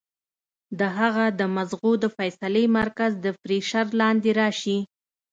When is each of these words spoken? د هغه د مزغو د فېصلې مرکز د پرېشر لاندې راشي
د 0.79 0.81
هغه 0.97 1.25
د 1.39 1.41
مزغو 1.55 1.91
د 2.03 2.05
فېصلې 2.17 2.65
مرکز 2.79 3.11
د 3.23 3.25
پرېشر 3.43 3.85
لاندې 4.01 4.31
راشي 4.41 4.79